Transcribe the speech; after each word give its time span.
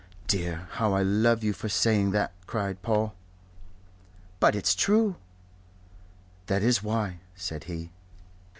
"Dear, 0.25 0.67
how 0.71 0.93
I 0.93 1.03
love 1.03 1.43
you 1.43 1.53
for 1.53 1.69
saying 1.69 2.09
that!" 2.09 2.31
cried 2.47 2.81
Paul. 2.81 3.13
"But 4.39 4.55
it's 4.55 4.73
true." 4.73 5.15
"That 6.47 6.63
is 6.63 6.81
why," 6.81 7.19
said 7.35 7.65
he. 7.65 7.91